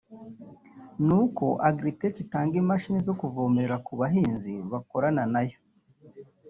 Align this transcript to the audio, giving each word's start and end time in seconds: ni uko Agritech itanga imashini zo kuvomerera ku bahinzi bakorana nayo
ni 1.05 1.13
uko 1.23 1.45
Agritech 1.69 2.17
itanga 2.25 2.55
imashini 2.61 2.99
zo 3.07 3.13
kuvomerera 3.19 3.75
ku 3.85 3.91
bahinzi 3.99 4.51
bakorana 4.71 5.23
nayo 5.33 5.59